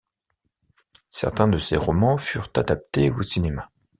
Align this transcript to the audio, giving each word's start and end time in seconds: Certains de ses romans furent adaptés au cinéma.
Certains 1.11 1.47
de 1.47 1.59
ses 1.59 1.77
romans 1.77 2.17
furent 2.17 2.49
adaptés 2.55 3.11
au 3.11 3.21
cinéma. 3.21 3.69